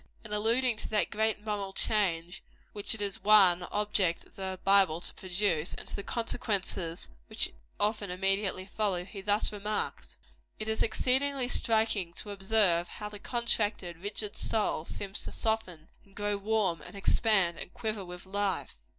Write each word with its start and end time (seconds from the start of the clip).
In 0.25 0.33
alluding 0.33 0.77
to 0.77 0.89
that 0.89 1.11
great 1.11 1.45
moral 1.45 1.73
change 1.73 2.41
which 2.73 2.95
it 2.95 3.03
is 3.03 3.23
one 3.23 3.61
object 3.69 4.25
of 4.25 4.35
the 4.35 4.59
Bible 4.63 4.99
to 4.99 5.13
produce, 5.13 5.75
and 5.75 5.87
to 5.87 5.95
the 5.95 6.01
consequences 6.01 7.07
which 7.27 7.53
often 7.79 8.09
immediately 8.09 8.65
follow, 8.65 9.05
he 9.05 9.21
thus 9.21 9.51
remarks: 9.53 10.17
"It 10.57 10.67
is 10.67 10.81
exceedingly 10.81 11.49
striking 11.49 12.13
to 12.13 12.31
observe 12.31 12.87
how 12.87 13.09
the 13.09 13.19
contracted, 13.19 13.97
rigid 13.97 14.35
soul 14.37 14.85
seems 14.85 15.21
to 15.21 15.31
soften, 15.31 15.89
and 16.03 16.15
grow 16.15 16.35
warm, 16.35 16.81
and 16.81 16.95
expand, 16.95 17.59
and 17.59 17.71
quiver 17.71 18.03
with 18.03 18.25
life. 18.25 18.81